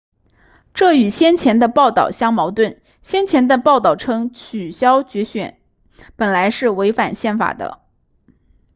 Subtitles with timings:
[0.73, 5.61] 这与先前的报道相矛盾先前的报道称取消决选
[6.15, 7.81] 本来是违反宪法的